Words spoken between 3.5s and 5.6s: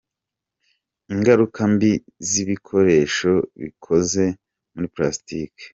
bikoze muri Plastic.